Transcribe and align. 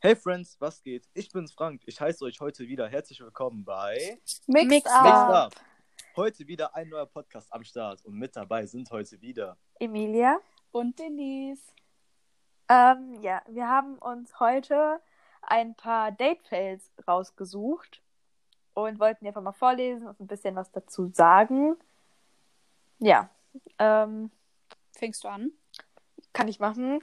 Hey 0.00 0.14
Friends, 0.14 0.56
was 0.60 0.80
geht? 0.80 1.08
Ich 1.12 1.28
bin's 1.32 1.50
Frank. 1.52 1.82
Ich 1.86 2.00
heiße 2.00 2.24
euch 2.24 2.38
heute 2.40 2.68
wieder 2.68 2.88
herzlich 2.88 3.18
willkommen 3.20 3.64
bei 3.64 4.20
Mixed, 4.46 4.68
Mixed 4.68 4.86
Up. 4.86 5.02
Mixed 5.02 5.36
Up. 5.36 5.54
Heute 6.14 6.46
wieder 6.46 6.72
ein 6.76 6.88
neuer 6.88 7.06
Podcast 7.06 7.52
am 7.52 7.64
Start 7.64 8.04
und 8.04 8.14
mit 8.14 8.36
dabei 8.36 8.64
sind 8.66 8.88
heute 8.92 9.20
wieder 9.20 9.56
Emilia. 9.80 10.38
Und 10.70 11.00
Denise. 11.00 11.60
Ähm, 12.68 13.18
ja, 13.22 13.42
wir 13.48 13.66
haben 13.66 13.98
uns 13.98 14.38
heute 14.38 15.00
ein 15.42 15.74
paar 15.74 16.12
Date-Fails 16.12 16.92
rausgesucht 17.08 18.00
und 18.74 19.00
wollten 19.00 19.24
die 19.24 19.28
einfach 19.28 19.42
mal 19.42 19.50
vorlesen 19.50 20.06
und 20.06 20.20
ein 20.20 20.28
bisschen 20.28 20.54
was 20.54 20.70
dazu 20.70 21.10
sagen. 21.12 21.76
Ja, 23.00 23.30
ähm, 23.80 24.30
Fängst 24.92 25.24
du 25.24 25.28
an? 25.28 25.50
kann 26.32 26.46
ich 26.46 26.60
machen. 26.60 27.00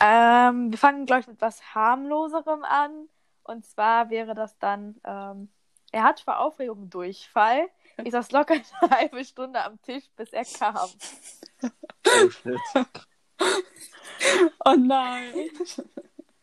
Ähm, 0.00 0.70
wir 0.70 0.78
fangen, 0.78 1.06
glaube 1.06 1.20
ich, 1.20 1.26
mit 1.28 1.40
was 1.40 1.74
harmloserem 1.74 2.64
an. 2.64 3.08
Und 3.44 3.66
zwar 3.66 4.10
wäre 4.10 4.34
das 4.34 4.58
dann, 4.58 5.00
ähm, 5.04 5.48
er 5.90 6.04
hat 6.04 6.20
vor 6.20 6.38
Aufregung 6.38 6.90
Durchfall. 6.90 7.68
Ich 8.02 8.12
saß 8.12 8.32
locker 8.32 8.54
eine 8.80 8.90
halbe 8.90 9.24
Stunde 9.24 9.62
am 9.62 9.80
Tisch, 9.82 10.04
bis 10.16 10.32
er 10.32 10.44
kam. 10.44 10.88
Oh 12.06 12.30
shit. 12.30 12.58
Oh 14.64 14.76
nein. 14.78 15.50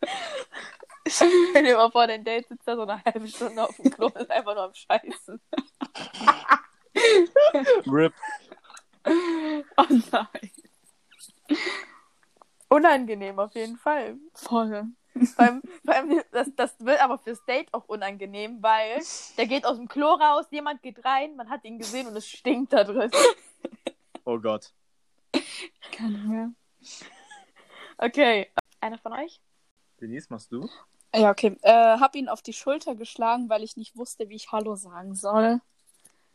Stell 1.08 1.62
dir 1.64 1.76
mal 1.76 1.90
vor, 1.90 2.06
dein 2.06 2.24
Date 2.24 2.46
sitzt 2.48 2.68
da 2.68 2.76
so 2.76 2.82
eine 2.82 3.02
halbe 3.02 3.26
Stunde 3.26 3.62
auf 3.62 3.74
dem 3.76 3.90
Klo 3.90 4.06
und 4.06 4.16
ist 4.16 4.30
einfach 4.30 4.54
nur 4.54 4.64
am 4.64 4.74
Scheißen. 4.74 5.40
RIP. 7.86 8.12
Oh 9.76 9.86
nein. 9.88 10.50
Unangenehm 12.70 13.38
auf 13.38 13.54
jeden 13.54 13.76
Fall. 13.76 14.16
Voll. 14.32 14.86
Beim, 15.36 15.60
beim, 15.82 16.22
das, 16.30 16.48
das 16.54 16.78
wird 16.78 17.02
aber 17.02 17.18
fürs 17.18 17.44
Date 17.44 17.74
auch 17.74 17.84
unangenehm, 17.88 18.62
weil 18.62 19.00
der 19.36 19.46
geht 19.46 19.66
aus 19.66 19.76
dem 19.76 19.88
Klo 19.88 20.14
raus, 20.14 20.46
jemand 20.50 20.80
geht 20.82 21.04
rein, 21.04 21.34
man 21.34 21.50
hat 21.50 21.64
ihn 21.64 21.78
gesehen 21.78 22.06
und 22.06 22.16
es 22.16 22.28
stinkt 22.28 22.72
da 22.72 22.84
drin. 22.84 23.10
Oh 24.24 24.38
Gott. 24.38 24.72
Keine 25.90 26.18
mehr. 26.18 26.50
Okay. 27.98 28.50
Einer 28.80 28.98
von 28.98 29.12
euch? 29.12 29.40
Denise, 30.00 30.28
machst 30.30 30.52
du? 30.52 30.68
Ja, 31.14 31.30
okay. 31.30 31.56
Äh, 31.62 31.98
hab 31.98 32.14
ihn 32.14 32.28
auf 32.28 32.40
die 32.40 32.52
Schulter 32.52 32.94
geschlagen, 32.94 33.48
weil 33.48 33.64
ich 33.64 33.76
nicht 33.76 33.96
wusste, 33.96 34.28
wie 34.28 34.36
ich 34.36 34.52
Hallo 34.52 34.76
sagen 34.76 35.14
soll. 35.14 35.60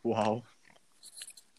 Wow. 0.03 0.43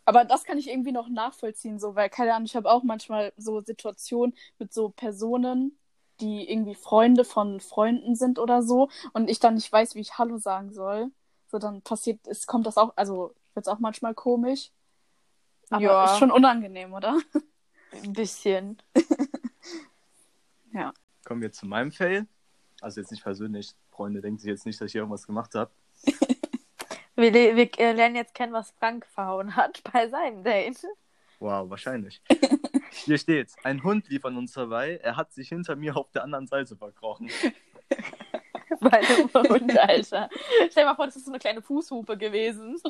Aber 0.06 0.24
das 0.24 0.44
kann 0.44 0.56
ich 0.56 0.68
irgendwie 0.70 0.92
noch 0.92 1.08
nachvollziehen, 1.08 1.78
so, 1.78 1.94
weil, 1.96 2.08
keine 2.08 2.32
Ahnung, 2.32 2.46
ich 2.46 2.56
habe 2.56 2.70
auch 2.70 2.82
manchmal 2.84 3.32
so 3.36 3.60
Situationen 3.60 4.34
mit 4.58 4.72
so 4.72 4.88
Personen, 4.88 5.78
die 6.20 6.48
irgendwie 6.50 6.76
Freunde 6.76 7.24
von 7.24 7.60
Freunden 7.60 8.14
sind 8.14 8.38
oder 8.38 8.62
so, 8.62 8.88
und 9.12 9.28
ich 9.28 9.40
dann 9.40 9.54
nicht 9.54 9.70
weiß, 9.70 9.94
wie 9.96 10.00
ich 10.00 10.16
Hallo 10.16 10.38
sagen 10.38 10.72
soll. 10.72 11.10
So, 11.48 11.58
dann 11.58 11.82
passiert, 11.82 12.20
es 12.26 12.46
kommt 12.46 12.66
das 12.66 12.78
auch, 12.78 12.92
also 12.96 13.34
wird 13.54 13.66
es 13.66 13.68
auch 13.72 13.80
manchmal 13.80 14.14
komisch. 14.14 14.70
Aber 15.70 15.82
Ja. 15.82 16.04
ist 16.04 16.18
schon 16.18 16.30
unangenehm, 16.30 16.94
oder? 16.94 17.18
Ein 17.92 18.12
bisschen. 18.12 18.80
Kommen 21.24 21.42
wir 21.42 21.50
zu 21.50 21.66
meinem 21.66 21.90
Fail. 21.90 22.28
Also 22.80 23.00
jetzt 23.00 23.10
nicht 23.10 23.24
persönlich. 23.24 23.74
Freunde, 23.90 24.20
denken 24.20 24.38
sich 24.38 24.48
jetzt 24.48 24.64
nicht, 24.64 24.80
dass 24.80 24.90
ich 24.90 24.94
irgendwas 24.94 25.26
gemacht 25.26 25.54
habe. 25.56 25.72
Wir, 27.16 27.32
wir 27.32 27.80
äh, 27.80 27.92
lernen 27.92 28.14
jetzt 28.14 28.34
kennen, 28.34 28.52
was 28.52 28.72
Frank 28.72 29.06
verhauen 29.06 29.56
hat 29.56 29.82
bei 29.92 30.08
seinem 30.08 30.44
Date. 30.44 30.84
Wow, 31.38 31.68
wahrscheinlich. 31.70 32.20
Hier 32.90 33.18
steht's. 33.18 33.56
Ein 33.64 33.82
Hund 33.82 34.08
lief 34.08 34.24
an 34.24 34.36
uns 34.36 34.52
vorbei. 34.52 35.00
Er 35.02 35.16
hat 35.16 35.32
sich 35.32 35.48
hinter 35.48 35.76
mir 35.76 35.96
auf 35.96 36.10
der 36.10 36.22
anderen 36.24 36.46
Seite 36.46 36.76
verkrochen. 36.76 37.30
Dem 38.80 39.48
Hund, 39.48 39.78
Alter. 39.78 40.28
Stell 40.70 40.84
dir 40.84 40.84
mal 40.84 40.94
vor, 40.94 41.06
das 41.06 41.16
ist 41.16 41.24
so 41.24 41.30
eine 41.30 41.38
kleine 41.38 41.62
Fußhupe 41.62 42.16
gewesen. 42.18 42.80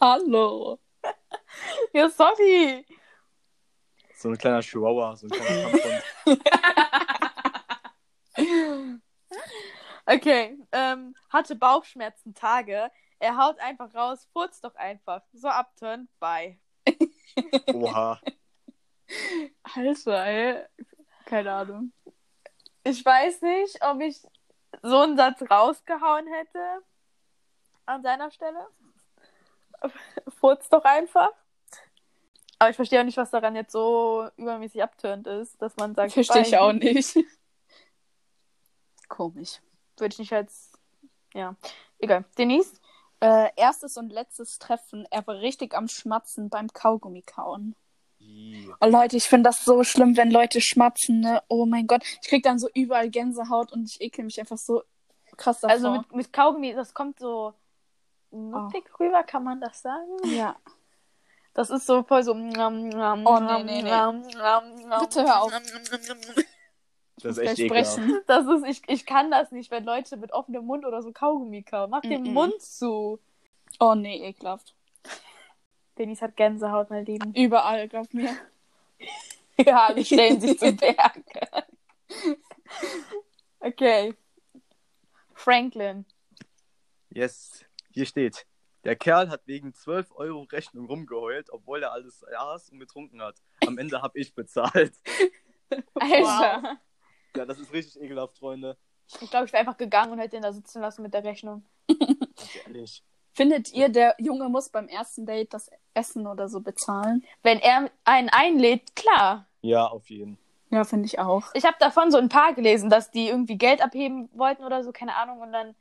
Hallo. 0.00 0.78
Ja, 1.92 2.08
sorry. 2.10 2.84
So 4.14 4.28
ein 4.28 4.36
kleiner 4.36 4.60
Chihuahua, 4.60 5.16
so 5.16 5.26
ein 5.26 5.30
kleiner 5.30 5.70
Kampfhund. 5.70 6.02
Okay, 10.10 10.58
ähm, 10.72 11.14
hatte 11.28 11.54
Bauchschmerzen 11.54 12.34
Tage. 12.34 12.90
Er 13.18 13.36
haut 13.36 13.60
einfach 13.60 13.94
raus, 13.94 14.26
furzt 14.32 14.64
doch 14.64 14.74
einfach. 14.74 15.20
So 15.34 15.48
abturn, 15.48 16.08
bye. 16.18 16.58
Oha. 17.74 18.18
Alter, 19.74 20.26
ey. 20.26 20.64
Keine 21.26 21.52
Ahnung. 21.52 21.92
Ich 22.84 23.04
weiß 23.04 23.42
nicht, 23.42 23.84
ob 23.84 24.00
ich 24.00 24.22
so 24.82 25.00
einen 25.00 25.18
Satz 25.18 25.42
rausgehauen 25.42 26.26
hätte 26.26 26.82
an 27.84 28.02
seiner 28.02 28.30
Stelle. 28.30 28.66
Furzt 30.40 30.72
doch 30.72 30.84
einfach. 30.84 31.32
Aber 32.58 32.70
ich 32.70 32.76
verstehe 32.76 33.00
auch 33.00 33.04
nicht, 33.04 33.18
was 33.18 33.30
daran 33.30 33.54
jetzt 33.54 33.72
so 33.72 34.26
übermäßig 34.38 34.82
abturnt 34.82 35.26
ist, 35.26 35.60
dass 35.60 35.76
man 35.76 35.94
sagt, 35.94 36.12
Verstehe 36.12 36.42
ich 36.42 36.56
auch 36.56 36.72
nicht. 36.72 37.14
Komisch. 39.08 39.60
Würde 40.00 40.12
ich 40.12 40.18
nicht 40.18 40.32
als. 40.32 40.72
Ja. 41.34 41.56
Egal. 41.98 42.24
Denise? 42.36 42.80
Äh, 43.20 43.50
erstes 43.56 43.96
und 43.96 44.10
letztes 44.10 44.58
Treffen. 44.58 45.06
Er 45.10 45.26
war 45.26 45.36
richtig 45.36 45.74
am 45.74 45.88
Schmatzen 45.88 46.48
beim 46.50 46.68
Kaugummi 46.68 47.22
kauen. 47.22 47.74
Oh 48.80 48.86
Leute, 48.86 49.16
ich 49.16 49.24
finde 49.24 49.48
das 49.48 49.64
so 49.64 49.84
schlimm, 49.84 50.16
wenn 50.16 50.30
Leute 50.30 50.60
schmatzen, 50.60 51.20
ne? 51.20 51.42
Oh 51.48 51.66
mein 51.66 51.86
Gott. 51.86 52.02
Ich 52.22 52.28
krieg 52.28 52.42
dann 52.42 52.58
so 52.58 52.68
überall 52.74 53.10
Gänsehaut 53.10 53.72
und 53.72 53.88
ich 53.88 54.00
ekel 54.00 54.24
mich 54.24 54.38
einfach 54.38 54.58
so 54.58 54.82
krass 55.36 55.60
davor. 55.60 55.74
Also 55.74 55.90
mit, 55.92 56.12
mit 56.12 56.32
Kaugummi, 56.32 56.74
das 56.74 56.94
kommt 56.94 57.18
so 57.18 57.54
nuppig 58.30 58.84
rüber, 59.00 59.22
kann 59.22 59.44
man 59.44 59.60
das 59.60 59.82
sagen? 59.82 60.10
Ja. 60.24 60.56
Das 61.54 61.70
ist 61.70 61.86
so 61.86 62.04
voll 62.04 62.22
so. 62.22 62.32
Oh, 62.32 62.36
nee, 62.36 62.52
nee, 63.64 63.82
nee. 63.82 65.00
Bitte 65.00 65.24
hör 65.24 65.42
auf. 65.42 65.52
Das 67.22 67.38
ist 67.38 67.44
echt 67.44 67.58
ekelhaft. 67.58 67.92
sprechen. 67.92 68.20
Das 68.26 68.46
ist, 68.46 68.64
ich, 68.66 68.82
ich 68.88 69.06
kann 69.06 69.30
das 69.30 69.52
nicht, 69.52 69.70
wenn 69.70 69.84
Leute 69.84 70.16
mit 70.16 70.32
offenem 70.32 70.64
Mund 70.64 70.84
oder 70.84 71.02
so 71.02 71.12
Kaugummi 71.12 71.62
kauen. 71.62 71.90
Mach 71.90 72.02
den 72.02 72.24
Mm-mm. 72.26 72.32
Mund 72.32 72.62
zu. 72.62 73.18
Oh 73.80 73.94
nee, 73.94 74.28
ekelhaft. 74.28 74.74
Denise 75.98 76.22
hat 76.22 76.36
Gänsehaut, 76.36 76.90
mein 76.90 77.04
Lieben. 77.04 77.34
Überall, 77.34 77.88
glaub 77.88 78.12
mir. 78.12 78.30
Ja, 79.66 79.86
alle 79.86 80.04
stellen 80.04 80.40
sich 80.40 80.56
zu 80.56 80.72
Berg. 80.72 81.20
Okay. 83.58 84.14
Franklin. 85.34 86.04
Yes. 87.10 87.64
Hier 87.90 88.06
steht. 88.06 88.46
Der 88.84 88.94
Kerl 88.94 89.28
hat 89.30 89.42
wegen 89.46 89.74
12 89.74 90.12
Euro 90.14 90.42
Rechnung 90.42 90.86
rumgeheult, 90.86 91.50
obwohl 91.50 91.82
er 91.82 91.90
alles 91.92 92.24
aß 92.24 92.70
und 92.70 92.78
getrunken 92.78 93.20
hat. 93.20 93.42
Am 93.66 93.78
Ende 93.78 94.00
habe 94.00 94.16
ich 94.18 94.32
bezahlt. 94.32 94.94
Alter. 95.94 96.78
Ja, 97.38 97.46
das 97.46 97.60
ist 97.60 97.72
richtig 97.72 98.02
ekelhaft, 98.02 98.36
Freunde. 98.38 98.76
Ich 99.20 99.30
glaube, 99.30 99.46
ich 99.46 99.52
wäre 99.52 99.60
einfach 99.60 99.76
gegangen 99.76 100.12
und 100.12 100.18
hätte 100.18 100.36
ihn 100.36 100.42
da 100.42 100.52
sitzen 100.52 100.82
lassen 100.82 101.02
mit 101.02 101.14
der 101.14 101.22
Rechnung. 101.22 101.64
Ganz 101.88 102.56
ehrlich. 102.66 103.02
Findet 103.32 103.72
ihr, 103.72 103.88
der 103.88 104.16
Junge 104.18 104.48
muss 104.48 104.68
beim 104.68 104.88
ersten 104.88 105.24
Date 105.24 105.54
das 105.54 105.70
Essen 105.94 106.26
oder 106.26 106.48
so 106.48 106.60
bezahlen? 106.60 107.24
Wenn 107.44 107.60
er 107.60 107.88
einen 108.04 108.28
einlädt, 108.28 108.96
klar. 108.96 109.46
Ja, 109.62 109.86
auf 109.86 110.10
jeden. 110.10 110.36
Ja, 110.70 110.82
finde 110.82 111.06
ich 111.06 111.20
auch. 111.20 111.44
Ich 111.54 111.64
habe 111.64 111.76
davon 111.78 112.10
so 112.10 112.18
ein 112.18 112.28
paar 112.28 112.52
gelesen, 112.54 112.90
dass 112.90 113.12
die 113.12 113.28
irgendwie 113.28 113.56
Geld 113.56 113.80
abheben 113.80 114.28
wollten 114.34 114.64
oder 114.64 114.82
so, 114.82 114.90
keine 114.90 115.14
Ahnung. 115.14 115.40
Und 115.40 115.52
dann 115.52 115.74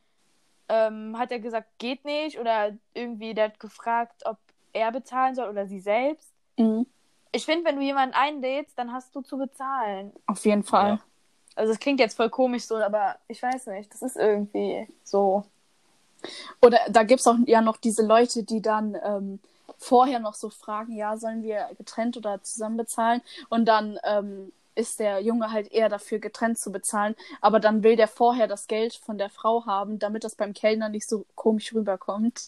ähm, 0.69 1.17
hat 1.17 1.31
er 1.31 1.40
gesagt, 1.40 1.67
geht 1.79 2.06
nicht. 2.06 2.40
Oder 2.40 2.78
irgendwie, 2.94 3.34
der 3.34 3.46
hat 3.46 3.59
gefragt, 3.59 4.22
ob 4.25 4.38
er 4.73 4.91
bezahlen 4.91 5.34
soll 5.34 5.50
oder 5.50 5.66
sie 5.66 5.79
selbst. 5.79 6.31
Mhm. 6.57 6.85
Ich 7.31 7.46
finde, 7.46 7.66
wenn 7.66 7.78
du 7.78 7.81
jemanden 7.81 8.16
einlädst, 8.16 8.78
dann 8.78 8.94
hast 8.94 9.16
du 9.16 9.22
zu 9.22 9.38
bezahlen. 9.38 10.13
Auf 10.28 10.46
jeden 10.46 10.63
Fall. 10.63 10.91
Ja. 10.91 11.00
Also 11.57 11.73
es 11.73 11.79
klingt 11.79 12.00
jetzt 12.00 12.16
voll 12.16 12.29
komisch 12.29 12.66
so, 12.66 12.75
aber 12.75 13.16
ich 13.28 13.41
weiß 13.41 13.68
nicht. 13.68 13.91
Das 13.91 14.02
ist 14.02 14.16
irgendwie 14.16 14.87
so. 15.03 15.43
Oder 16.61 16.79
da 16.90 17.03
gibt 17.03 17.20
es 17.20 17.28
auch 17.28 17.35
ja 17.46 17.61
noch 17.61 17.78
diese 17.78 18.05
Leute, 18.05 18.43
die 18.43 18.61
dann 18.61 18.96
ähm, 19.03 19.40
vorher 19.78 20.20
noch 20.20 20.35
so 20.35 20.49
fragen, 20.49 20.96
ja, 20.96 21.17
sollen 21.17 21.43
wir 21.43 21.67
getrennt 21.78 22.16
oder 22.17 22.41
zusammen 22.43 22.78
bezahlen? 22.78 23.22
Und 23.49 23.66
dann 23.66 23.99
ähm, 24.03 24.52
ist 24.76 24.99
der 24.99 25.22
Junge 25.22 25.52
halt 25.52 25.72
eher 25.72 25.90
dafür, 25.90 26.20
getrennt 26.20 26.59
zu 26.59 26.72
bezahlen. 26.72 27.16
Aber 27.41 27.59
dann 27.59 27.82
will 27.84 27.96
der 27.96 28.08
vorher 28.08 28.47
das 28.47 28.67
Geld 28.67 28.93
von 28.93 29.17
der 29.17 29.29
Frau 29.29 29.66
haben, 29.66 29.97
damit 29.97 30.23
das 30.23 30.35
beim 30.35 30.53
Kellner 30.53 30.90
nicht 30.90 31.09
so 31.09 31.26
komisch 31.35 31.73
rüberkommt. 31.73 32.47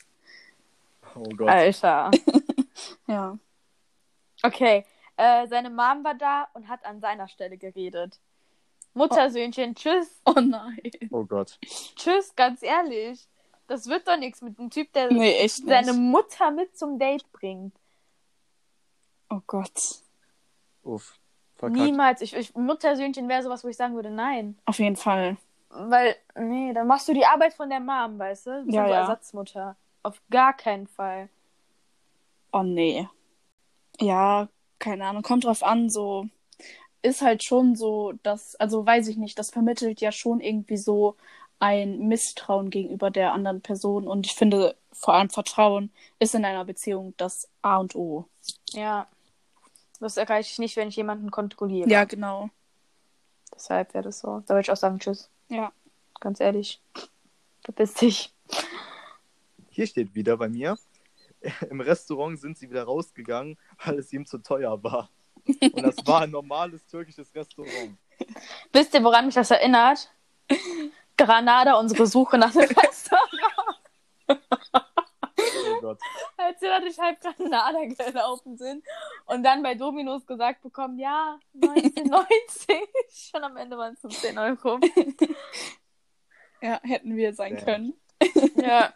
Oh 1.15 1.23
Gott. 1.35 1.49
Alter. 1.49 2.11
Ja. 3.07 3.37
Okay. 4.41 4.85
Äh, 5.17 5.47
seine 5.47 5.69
Mom 5.69 6.03
war 6.03 6.13
da 6.13 6.47
und 6.53 6.69
hat 6.69 6.85
an 6.85 7.01
seiner 7.01 7.27
Stelle 7.27 7.57
geredet. 7.57 8.19
Muttersöhnchen, 8.99 9.75
tschüss. 9.75 10.21
Oh 10.25 10.39
nein. 10.39 10.91
Oh 11.09 11.23
Gott. 11.23 11.57
Tschüss, 11.95 12.35
ganz 12.35 12.61
ehrlich. 12.61 13.27
Das 13.67 13.87
wird 13.87 14.07
doch 14.07 14.17
nichts 14.17 14.41
mit 14.41 14.59
einem 14.59 14.69
Typ, 14.69 14.91
der 14.93 15.11
Nee, 15.11 15.47
seine 15.47 15.93
Mutter 15.93 16.51
mit 16.51 16.77
zum 16.77 16.99
Date 16.99 17.31
bringt. 17.31 17.73
Oh 19.29 19.39
Gott. 19.47 20.01
Uff. 20.83 21.17
Verkackt. 21.55 21.79
Niemals. 21.79 22.21
Ich, 22.21 22.35
ich, 22.35 22.55
Muttersöhnchen 22.55 23.29
wäre 23.29 23.43
sowas, 23.43 23.63
wo 23.63 23.69
ich 23.69 23.77
sagen 23.77 23.95
würde, 23.95 24.09
nein. 24.09 24.57
Auf 24.65 24.79
jeden 24.79 24.95
Fall. 24.95 25.37
Weil, 25.69 26.15
nee, 26.35 26.73
dann 26.73 26.87
machst 26.87 27.07
du 27.07 27.13
die 27.13 27.25
Arbeit 27.25 27.53
von 27.53 27.69
der 27.69 27.79
Mom, 27.79 28.17
weißt 28.19 28.47
du? 28.47 28.65
Du 28.65 28.71
Ja, 28.71 28.85
so 28.85 28.91
ja. 28.91 28.99
Ersatzmutter. 29.01 29.75
Auf 30.03 30.21
gar 30.29 30.53
keinen 30.53 30.87
Fall. 30.87 31.29
Oh 32.51 32.63
nee. 32.63 33.07
Ja, 33.99 34.47
keine 34.79 35.05
Ahnung, 35.05 35.21
kommt 35.21 35.45
drauf 35.45 35.63
an, 35.63 35.89
so 35.89 36.27
ist 37.01 37.21
halt 37.21 37.43
schon 37.43 37.75
so, 37.75 38.13
dass, 38.23 38.55
also 38.55 38.85
weiß 38.85 39.07
ich 39.07 39.17
nicht, 39.17 39.39
das 39.39 39.51
vermittelt 39.51 40.01
ja 40.01 40.11
schon 40.11 40.41
irgendwie 40.41 40.77
so 40.77 41.15
ein 41.59 42.07
Misstrauen 42.07 42.69
gegenüber 42.69 43.11
der 43.11 43.33
anderen 43.33 43.61
Person 43.61 44.07
und 44.07 44.25
ich 44.25 44.33
finde 44.33 44.75
vor 44.91 45.13
allem 45.13 45.29
Vertrauen 45.29 45.91
ist 46.19 46.35
in 46.35 46.45
einer 46.45 46.65
Beziehung 46.65 47.13
das 47.17 47.49
A 47.61 47.77
und 47.77 47.95
O. 47.95 48.25
Ja. 48.71 49.07
Das 49.99 50.17
erreiche 50.17 50.51
ich 50.51 50.59
nicht, 50.59 50.75
wenn 50.77 50.89
ich 50.89 50.95
jemanden 50.95 51.31
kontrolliere. 51.31 51.89
Ja, 51.89 52.05
genau. 52.05 52.49
Deshalb 53.53 53.93
wäre 53.93 54.05
das 54.05 54.19
so. 54.19 54.41
Da 54.45 54.53
würde 54.53 54.61
ich 54.61 54.71
auch 54.71 54.77
sagen, 54.77 54.99
tschüss. 54.99 55.29
Ja. 55.49 55.73
Ganz 56.19 56.39
ehrlich. 56.39 56.81
Verpiss 57.63 57.93
dich. 57.93 58.33
Hier 59.69 59.87
steht 59.87 60.15
wieder 60.15 60.37
bei 60.37 60.49
mir. 60.49 60.77
Im 61.69 61.81
Restaurant 61.81 62.39
sind 62.39 62.57
sie 62.57 62.69
wieder 62.69 62.83
rausgegangen, 62.83 63.57
weil 63.85 63.99
es 63.99 64.11
ihm 64.11 64.25
zu 64.25 64.39
teuer 64.39 64.81
war. 64.83 65.09
Und 65.73 65.83
das 65.83 65.95
war 66.05 66.21
ein 66.21 66.31
normales 66.31 66.85
türkisches 66.85 67.33
Restaurant. 67.33 67.97
Wisst 68.73 68.93
ihr, 68.93 69.03
woran 69.03 69.25
mich 69.25 69.35
das 69.35 69.51
erinnert? 69.51 70.11
Granada, 71.17 71.75
unsere 71.79 72.05
Suche 72.07 72.37
nach 72.37 72.51
dem 72.51 72.61
Restaurant. 72.61 73.79
Oh 74.27 74.35
Gott. 75.81 75.99
Als 76.37 76.61
wir 76.61 76.69
da 76.69 76.79
durch 76.79 76.97
halb 76.99 77.19
Granada 77.21 77.85
gelaufen 77.85 78.57
sind 78.57 78.83
und 79.25 79.43
dann 79.43 79.63
bei 79.63 79.75
Dominos 79.75 80.25
gesagt 80.25 80.61
bekommen, 80.61 80.97
ja, 80.99 81.39
19,90. 81.55 83.33
Und 83.33 83.43
am 83.43 83.57
Ende 83.57 83.77
waren 83.77 83.93
es 83.93 84.01
15 84.01 84.37
Euro. 84.37 84.79
Ja, 86.61 86.79
hätten 86.83 87.15
wir 87.15 87.33
sein 87.33 87.55
Ja. 87.57 87.63
können. 87.63 87.93
Ja. 88.55 88.93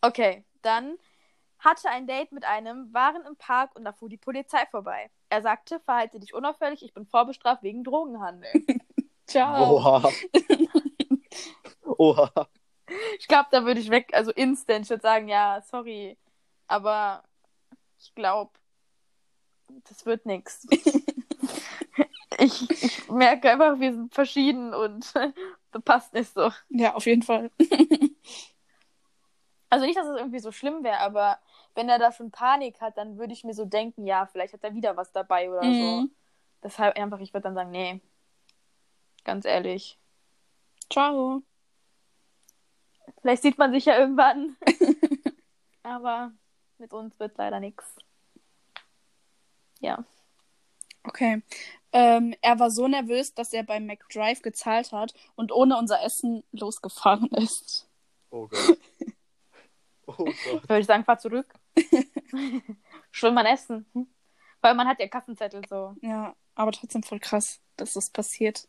Okay, 0.00 0.44
dann 0.62 0.98
hatte 1.64 1.88
ein 1.88 2.06
Date 2.06 2.32
mit 2.32 2.44
einem, 2.44 2.92
waren 2.92 3.24
im 3.26 3.36
Park 3.36 3.74
und 3.74 3.84
da 3.84 3.92
fuhr 3.92 4.08
die 4.08 4.18
Polizei 4.18 4.66
vorbei. 4.70 5.10
Er 5.30 5.42
sagte, 5.42 5.80
verhalte 5.80 6.20
dich 6.20 6.34
unauffällig, 6.34 6.82
ich 6.82 6.92
bin 6.92 7.06
vorbestraft 7.06 7.62
wegen 7.62 7.82
Drogenhandel. 7.84 8.50
Ciao. 9.26 9.76
Oha. 9.76 10.10
Oha. 11.82 12.30
Ich 13.18 13.26
glaube, 13.28 13.48
da 13.50 13.64
würde 13.64 13.80
ich 13.80 13.90
weg, 13.90 14.10
also 14.12 14.30
instant, 14.30 14.84
ich 14.84 14.90
würde 14.90 15.02
sagen, 15.02 15.28
ja, 15.28 15.62
sorry, 15.62 16.18
aber 16.66 17.24
ich 17.98 18.14
glaube, 18.14 18.52
das 19.88 20.04
wird 20.06 20.26
nix. 20.26 20.66
Ich, 22.36 22.68
ich 22.68 23.08
merke 23.08 23.48
einfach, 23.48 23.78
wir 23.78 23.92
sind 23.92 24.12
verschieden 24.12 24.74
und 24.74 25.14
das 25.70 25.82
passt 25.84 26.12
nicht 26.14 26.34
so. 26.34 26.50
Ja, 26.68 26.94
auf 26.94 27.06
jeden 27.06 27.22
Fall. 27.22 27.48
Also 29.70 29.86
nicht, 29.86 29.96
dass 29.96 30.06
es 30.06 30.16
irgendwie 30.16 30.40
so 30.40 30.52
schlimm 30.52 30.84
wäre, 30.84 30.98
aber 30.98 31.38
wenn 31.74 31.88
er 31.88 31.98
da 31.98 32.12
schon 32.12 32.30
Panik 32.30 32.80
hat, 32.80 32.96
dann 32.96 33.18
würde 33.18 33.32
ich 33.32 33.44
mir 33.44 33.54
so 33.54 33.64
denken, 33.64 34.06
ja, 34.06 34.26
vielleicht 34.26 34.54
hat 34.54 34.64
er 34.64 34.74
wieder 34.74 34.96
was 34.96 35.12
dabei 35.12 35.50
oder 35.50 35.62
so. 35.62 35.68
Mhm. 35.68 36.10
Deshalb 36.62 36.96
einfach, 36.96 37.20
ich 37.20 37.34
würde 37.34 37.44
dann 37.44 37.54
sagen, 37.54 37.70
nee. 37.70 38.00
Ganz 39.24 39.44
ehrlich. 39.44 39.98
Ciao. 40.90 41.42
Vielleicht 43.20 43.42
sieht 43.42 43.58
man 43.58 43.72
sich 43.72 43.86
ja 43.86 43.98
irgendwann. 43.98 44.56
aber 45.82 46.32
mit 46.78 46.92
uns 46.92 47.18
wird 47.18 47.36
leider 47.38 47.60
nichts. 47.60 47.84
Ja. 49.80 50.04
Okay. 51.04 51.42
Ähm, 51.92 52.34
er 52.40 52.58
war 52.58 52.70
so 52.70 52.88
nervös, 52.88 53.34
dass 53.34 53.52
er 53.52 53.62
beim 53.62 53.86
McDrive 53.86 54.42
gezahlt 54.42 54.92
hat 54.92 55.12
und 55.36 55.52
ohne 55.52 55.76
unser 55.76 56.02
Essen 56.02 56.44
losgefahren 56.52 57.28
ist. 57.32 57.88
Oh 58.30 58.48
Gott. 58.48 58.78
Oh 60.06 60.26
Gott. 60.26 60.68
Würde 60.68 60.80
ich 60.80 60.86
sagen, 60.86 61.02
fahr 61.02 61.18
zurück. 61.18 61.46
Schon 63.10 63.34
mal 63.34 63.46
essen. 63.46 63.86
Hm? 63.92 64.06
Weil 64.60 64.74
man 64.74 64.88
hat 64.88 65.00
ja 65.00 65.08
Kassenzettel 65.08 65.62
so. 65.68 65.94
Ja, 66.02 66.34
aber 66.54 66.72
trotzdem 66.72 67.02
voll 67.02 67.20
krass, 67.20 67.60
dass 67.76 67.92
das 67.94 68.10
passiert. 68.10 68.68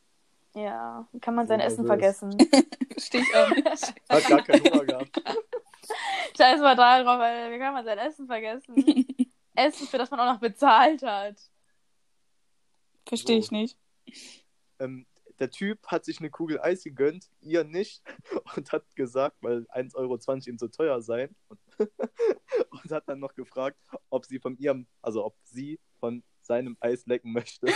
Ja, 0.54 1.08
wie 1.12 1.20
kann 1.20 1.36
man 1.36 1.48
So 1.48 1.50
sein 1.50 1.60
Essen 1.60 1.86
nervös. 1.86 2.18
vergessen? 2.18 2.38
Verstehe 2.92 3.22
ich 3.22 3.36
auch 3.36 3.50
nicht. 3.50 3.94
Hat 4.10 4.28
gar 4.28 4.44
keinen 4.44 4.64
Hunger 4.64 4.86
gehabt. 4.86 5.22
Scheiß 6.38 6.60
mal 6.62 6.76
darauf, 6.76 7.20
weil 7.20 7.52
wie 7.52 7.60
kann 7.60 7.74
man 7.74 7.86
sein 7.86 7.98
Essen 7.98 8.26
vergessen? 8.26 8.76
Essen, 9.54 9.88
für 9.88 9.98
das 9.98 10.12
man 10.12 10.20
auch 10.22 10.34
noch 10.34 10.40
bezahlt 10.40 11.04
hat. 11.04 11.38
Verstehe 13.06 13.38
ich 13.38 13.52
nicht. 13.52 13.78
Ähm, 14.80 15.06
der 15.40 15.52
Typ 15.52 15.86
hat 15.88 16.06
sich 16.06 16.20
eine 16.20 16.30
Kugel 16.30 16.60
Eis 16.62 16.84
gegönnt, 16.84 17.30
ihr 17.42 17.64
nicht, 17.64 18.02
und 18.56 18.72
hat 18.72 18.84
gesagt, 18.96 19.38
weil 19.42 19.66
1,20 19.74 19.96
Euro 19.96 20.18
ihm 20.48 20.58
zu 20.58 20.70
teuer 20.70 21.02
sei, 21.02 21.30
und, 22.86 22.96
hat 22.96 23.08
dann 23.08 23.20
noch 23.20 23.34
gefragt, 23.36 23.78
ob 24.10 24.26
sie 24.26 24.40
von 24.40 24.58
ihrem, 24.58 24.88
also 25.02 25.26
ob 25.26 25.36
sie 25.44 25.80
von 26.00 26.24
seinem 26.42 26.78
Eis 26.80 27.06
lecken 27.06 27.32
möchte. 27.34 27.68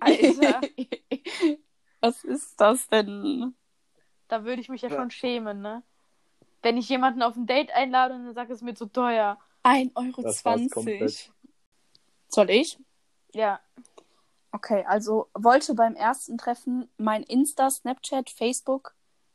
Alter. 0.00 0.60
Was 2.00 2.24
ist 2.24 2.60
das 2.60 2.88
denn? 2.88 3.54
Da 4.28 4.44
würde 4.44 4.60
ich 4.60 4.68
mich 4.68 4.82
ja 4.82 4.90
Ja. 4.90 4.96
schon 4.96 5.10
schämen, 5.10 5.60
ne? 5.60 5.82
Wenn 6.62 6.76
ich 6.76 6.88
jemanden 6.88 7.22
auf 7.22 7.36
ein 7.36 7.46
Date 7.46 7.70
einlade 7.72 8.14
und 8.14 8.24
dann 8.24 8.34
sage, 8.34 8.52
es 8.52 8.58
ist 8.60 8.64
mir 8.64 8.74
zu 8.74 8.86
teuer. 8.86 9.38
1,20 9.64 10.22
Das 10.22 10.44
war's 10.44 10.76
Euro. 10.76 11.32
Soll 12.28 12.50
ich? 12.50 12.78
Ja. 13.32 13.60
Okay, 14.52 14.84
also 14.86 15.28
wollte 15.34 15.74
beim 15.74 15.94
ersten 15.94 16.36
Treffen 16.38 16.88
mein 16.98 17.22
Insta, 17.22 17.70
Snapchat, 17.70 18.30
Facebook 18.30 18.94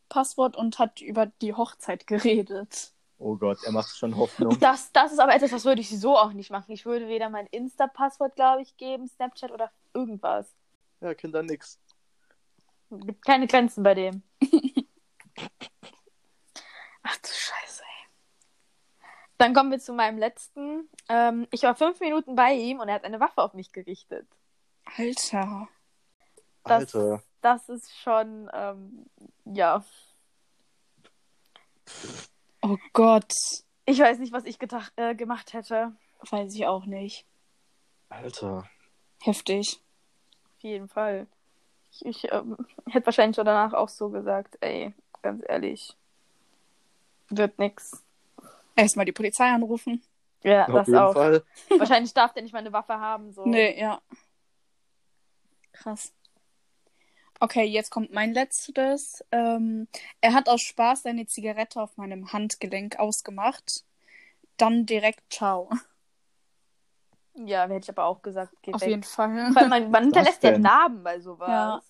Passwort 0.10 0.56
und 0.56 0.80
hat 0.80 1.02
über 1.02 1.26
die 1.26 1.54
Hochzeit 1.54 2.08
geredet. 2.08 2.94
Oh 3.20 3.36
Gott, 3.36 3.64
er 3.64 3.72
macht 3.72 3.96
schon 3.96 4.16
Hoffnung. 4.18 4.60
Das, 4.60 4.92
das 4.92 5.12
ist 5.12 5.20
aber 5.20 5.34
etwas, 5.34 5.52
das 5.52 5.66
würde 5.66 5.82
ich 5.82 5.90
so 5.90 6.18
auch 6.18 6.34
nicht 6.34 6.52
machen. 6.52 6.72
Ich 6.72 6.86
würde 6.86 7.08
weder 7.08 7.30
mein 7.30 7.48
Insta-Passwort, 7.48 8.36
glaube 8.36 8.62
ich, 8.62 8.78
geben, 8.78 9.08
Snapchat 9.08 9.52
oder 9.52 9.72
irgendwas. 9.94 10.54
Ja, 11.02 11.14
kennt 11.14 11.36
da 11.36 11.44
nix. 11.44 11.80
Gibt 12.90 13.26
keine 13.26 13.48
Grenzen 13.48 13.84
bei 13.84 13.94
dem. 13.94 14.24
Ach 17.04 17.18
du 17.18 17.28
Scheiße, 17.28 17.84
ey. 17.84 18.08
Dann 19.38 19.54
kommen 19.54 19.72
wir 19.72 19.80
zu 19.80 19.94
meinem 19.94 20.18
letzten. 20.18 20.90
Ähm, 21.10 21.48
ich 21.52 21.64
war 21.64 21.76
fünf 21.76 22.00
Minuten 22.00 22.36
bei 22.36 22.54
ihm 22.54 22.80
und 22.80 22.88
er 22.88 22.96
hat 22.96 23.04
eine 23.04 23.20
Waffe 23.20 23.42
auf 23.42 23.54
mich 23.54 23.72
gerichtet. 23.72 24.28
Alter. 24.86 25.68
Das, 26.64 26.96
Alter. 26.96 27.24
das 27.42 27.70
ist 27.70 27.98
schon, 27.98 28.50
ähm, 28.54 29.06
ja. 29.46 29.84
Oh 32.62 32.78
Gott. 32.94 33.32
Ich 33.86 34.00
weiß 34.00 34.20
nicht, 34.20 34.34
was 34.34 34.46
ich 34.46 34.60
gedacht, 34.60 34.92
äh, 34.96 35.16
gemacht 35.16 35.54
hätte. 35.54 35.94
Weiß 36.30 36.54
ich 36.54 36.66
auch 36.66 36.86
nicht. 36.86 37.26
Alter. 38.10 38.70
Heftig. 39.22 39.80
Auf 40.46 40.64
jeden 40.64 40.88
Fall. 40.88 41.28
Ich, 41.92 42.06
ich 42.06 42.32
ähm, 42.32 42.58
hätte 42.88 43.06
wahrscheinlich 43.06 43.36
schon 43.36 43.46
danach 43.46 43.74
auch 43.74 43.90
so 43.90 44.10
gesagt, 44.10 44.58
ey, 44.62 44.94
ganz 45.22 45.44
ehrlich. 45.48 45.96
Wird 47.30 47.58
nix. 47.60 48.04
Erstmal 48.76 49.06
die 49.06 49.12
Polizei 49.12 49.50
anrufen. 49.50 50.04
Ja, 50.44 50.68
Auf 50.68 50.74
das 50.74 50.88
jeden 50.88 51.00
auch. 51.00 51.14
Fall. 51.14 51.44
Wahrscheinlich 51.78 52.14
darf 52.14 52.34
der 52.34 52.44
nicht 52.44 52.54
mal 52.54 52.60
eine 52.60 52.72
Waffe 52.72 53.00
haben. 53.00 53.32
So. 53.34 53.46
Nee, 53.46 53.80
ja. 53.80 54.02
Krass. 55.74 56.14
Okay, 57.40 57.64
jetzt 57.64 57.92
kommt 57.92 58.14
mein 58.14 58.34
letztes. 58.34 59.24
Ähm, 59.32 59.88
er 60.22 60.34
hat 60.34 60.50
aus 60.50 60.62
Spaß 60.62 61.04
seine 61.04 61.28
Zigarette 61.28 61.82
auf 61.82 61.98
meinem 61.98 62.34
Handgelenk 62.34 62.98
ausgemacht. 63.00 63.84
Dann 64.58 64.86
direkt 64.86 65.32
ciao. 65.32 65.70
Ja, 67.36 67.68
hätte 67.68 67.84
ich 67.84 67.90
aber 67.90 68.06
auch 68.06 68.22
gesagt. 68.22 68.54
Geht 68.64 68.74
Auf 68.74 68.82
weg. 68.82 68.90
jeden 68.90 69.04
Fall. 69.04 69.54
Weil 69.54 69.68
man, 69.68 69.92
man 69.92 70.04
hinterlässt 70.06 70.44
ja? 70.44 70.58
Narben 70.58 71.04
bei 71.04 71.20
sowas. 71.20 71.50
Ja. 71.50 71.82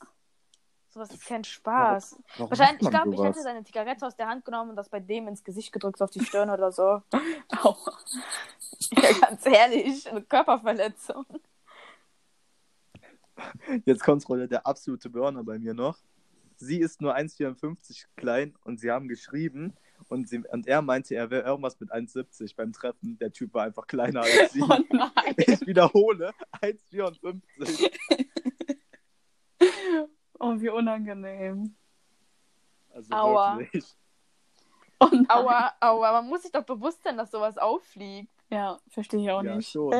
Sowas 0.89 1.11
ist 1.11 1.25
kein 1.25 1.43
Spaß. 1.43 2.17
Warum 2.37 2.49
Wahrscheinlich, 2.49 2.81
ich 2.81 2.89
glaube, 2.89 3.13
ich 3.13 3.21
hätte 3.21 3.41
seine 3.41 3.63
Zigarette 3.63 4.05
aus 4.05 4.15
der 4.15 4.27
Hand 4.27 4.43
genommen 4.43 4.71
und 4.71 4.75
das 4.75 4.89
bei 4.89 4.99
dem 4.99 5.27
ins 5.27 5.43
Gesicht 5.43 5.71
gedrückt, 5.71 5.99
so 5.99 6.05
auf 6.05 6.11
die 6.11 6.25
Stirn 6.25 6.49
oder 6.49 6.71
so. 6.71 7.01
Aua. 7.61 7.97
Ja, 8.91 9.11
ganz 9.19 9.45
ehrlich, 9.45 10.09
eine 10.09 10.23
Körperverletzung. 10.23 11.25
Jetzt 13.85 14.03
kommt 14.03 14.27
Rolle 14.29 14.47
der 14.47 14.65
absolute 14.65 15.09
Burner 15.09 15.43
bei 15.43 15.59
mir 15.59 15.73
noch. 15.73 15.97
Sie 16.55 16.79
ist 16.79 17.01
nur 17.01 17.15
1,54 17.15 18.05
klein 18.15 18.55
und 18.63 18.79
sie 18.79 18.89
haben 18.91 19.07
geschrieben 19.07 19.73
und, 20.09 20.27
sie, 20.27 20.39
und 20.39 20.67
er 20.67 20.81
meinte, 20.81 21.13
er 21.15 21.29
wäre 21.29 21.47
irgendwas 21.47 21.79
mit 21.79 21.91
1,70 21.93 22.55
beim 22.55 22.73
Treffen. 22.73 23.17
Der 23.19 23.31
Typ 23.31 23.53
war 23.53 23.63
einfach 23.65 23.85
kleiner 23.87 24.21
als 24.21 24.53
sie. 24.53 24.61
Oh 24.67 24.77
nein. 24.91 25.35
Ich 25.37 25.67
wiederhole, 25.67 26.33
1,54. 26.61 27.91
Oh, 30.39 30.53
wie 30.59 30.69
unangenehm. 30.69 31.75
Also 32.91 33.13
Aua. 33.13 33.57
wirklich. 33.59 33.85
Oh 34.99 35.07
nein. 35.11 35.25
Aua, 35.29 35.71
aua, 35.79 36.11
man 36.21 36.27
muss 36.29 36.43
sich 36.43 36.51
doch 36.51 36.63
bewusst 36.63 37.03
sein, 37.03 37.17
dass 37.17 37.31
sowas 37.31 37.57
auffliegt. 37.57 38.31
Ja, 38.49 38.79
verstehe 38.87 39.21
ich 39.21 39.29
auch 39.31 39.43
Ja, 39.43 39.55
nicht. 39.55 39.69
schon. 39.69 39.93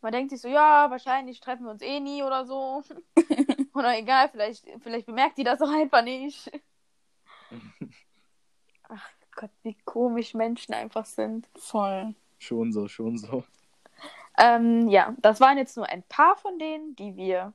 Man 0.00 0.12
denkt 0.12 0.30
sich 0.30 0.40
so, 0.40 0.48
ja, 0.48 0.90
wahrscheinlich 0.90 1.40
treffen 1.40 1.64
wir 1.64 1.72
uns 1.72 1.82
eh 1.82 2.00
nie 2.00 2.22
oder 2.22 2.46
so. 2.46 2.82
Oder 3.74 3.96
egal, 3.96 4.28
vielleicht, 4.28 4.66
vielleicht 4.80 5.06
bemerkt 5.06 5.38
die 5.38 5.44
das 5.44 5.62
auch 5.62 5.70
einfach 5.70 6.02
nicht. 6.02 6.50
Ach 8.88 9.10
Gott, 9.36 9.50
wie 9.62 9.76
komisch 9.84 10.34
Menschen 10.34 10.74
einfach 10.74 11.04
sind. 11.04 11.48
Voll. 11.56 12.14
Schon 12.38 12.72
so, 12.72 12.88
schon 12.88 13.18
so. 13.18 13.44
Ähm, 14.36 14.88
ja, 14.88 15.14
das 15.18 15.40
waren 15.40 15.58
jetzt 15.58 15.76
nur 15.76 15.88
ein 15.88 16.02
paar 16.04 16.36
von 16.36 16.58
denen, 16.58 16.96
die 16.96 17.16
wir 17.16 17.52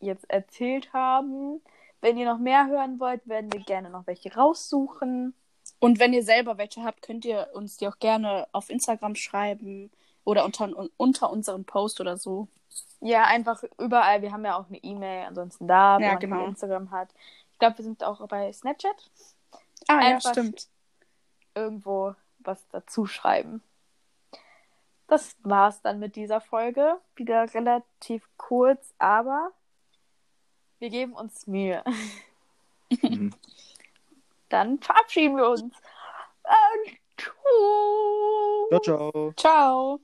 jetzt 0.00 0.28
erzählt 0.30 0.92
haben. 0.92 1.60
Wenn 2.00 2.18
ihr 2.18 2.26
noch 2.26 2.38
mehr 2.38 2.66
hören 2.66 3.00
wollt, 3.00 3.26
werden 3.26 3.52
wir 3.52 3.60
gerne 3.60 3.90
noch 3.90 4.06
welche 4.06 4.34
raussuchen. 4.34 5.34
Und 5.80 5.98
wenn 5.98 6.12
ihr 6.12 6.22
selber 6.22 6.58
welche 6.58 6.84
habt, 6.84 7.02
könnt 7.02 7.24
ihr 7.24 7.48
uns 7.54 7.76
die 7.78 7.88
auch 7.88 7.98
gerne 7.98 8.46
auf 8.52 8.70
Instagram 8.70 9.14
schreiben 9.14 9.90
oder 10.24 10.44
unter, 10.44 10.68
unter 10.96 11.30
unserem 11.30 11.64
Post 11.64 12.00
oder 12.00 12.16
so. 12.16 12.48
Ja, 13.00 13.24
einfach 13.24 13.62
überall. 13.78 14.22
Wir 14.22 14.32
haben 14.32 14.44
ja 14.44 14.56
auch 14.58 14.68
eine 14.68 14.78
E-Mail 14.78 15.26
ansonsten 15.26 15.68
da, 15.68 15.96
wenn 15.98 16.04
Ja, 16.04 16.10
man 16.12 16.20
genau. 16.20 16.46
Instagram 16.46 16.90
hat. 16.90 17.08
Ich 17.52 17.58
glaube, 17.58 17.78
wir 17.78 17.84
sind 17.84 18.02
auch 18.02 18.26
bei 18.28 18.52
Snapchat. 18.52 19.10
Ah, 19.88 20.00
ja, 20.00 20.14
Einfach- 20.16 20.30
stimmt. 20.32 20.68
Irgendwo 21.54 22.14
was 22.38 22.66
dazu 22.72 23.06
schreiben. 23.06 23.62
Das 25.06 25.36
war's 25.42 25.82
dann 25.82 25.98
mit 26.00 26.16
dieser 26.16 26.40
Folge. 26.40 26.98
Wieder 27.14 27.52
relativ 27.54 28.26
kurz, 28.36 28.92
aber 28.98 29.52
wir 30.78 30.90
geben 30.90 31.12
uns 31.12 31.46
Mühe. 31.46 31.84
Mhm. 33.02 33.32
Dann 34.48 34.78
verabschieden 34.80 35.36
wir 35.36 35.48
uns. 35.48 35.62
Äh, 36.44 36.96
tschüss. 37.16 37.32
ciao, 38.70 38.80
ciao. 38.82 39.32
Ciao. 39.36 40.00